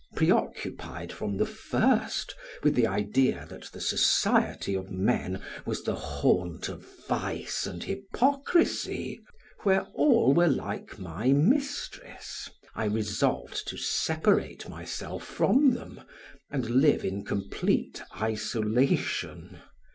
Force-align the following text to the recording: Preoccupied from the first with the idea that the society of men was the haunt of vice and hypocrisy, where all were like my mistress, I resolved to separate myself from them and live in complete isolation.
Preoccupied 0.15 1.13
from 1.13 1.37
the 1.37 1.45
first 1.45 2.33
with 2.63 2.73
the 2.73 2.87
idea 2.87 3.45
that 3.51 3.65
the 3.71 3.79
society 3.79 4.73
of 4.73 4.89
men 4.89 5.43
was 5.63 5.83
the 5.83 5.93
haunt 5.93 6.69
of 6.69 6.83
vice 7.07 7.67
and 7.67 7.83
hypocrisy, 7.83 9.21
where 9.61 9.81
all 9.93 10.33
were 10.33 10.47
like 10.47 10.97
my 10.97 11.27
mistress, 11.33 12.49
I 12.73 12.85
resolved 12.85 13.67
to 13.67 13.77
separate 13.77 14.67
myself 14.67 15.23
from 15.23 15.75
them 15.75 16.01
and 16.49 16.65
live 16.67 17.05
in 17.05 17.23
complete 17.23 18.01
isolation. 18.19 19.59